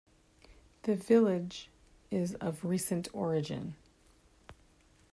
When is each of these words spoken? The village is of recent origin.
The 0.81 0.95
village 0.95 1.69
is 2.09 2.33
of 2.41 2.65
recent 2.65 3.07
origin. 3.13 3.75